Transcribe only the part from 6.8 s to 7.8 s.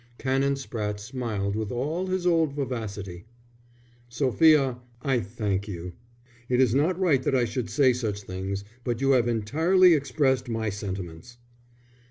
right that I should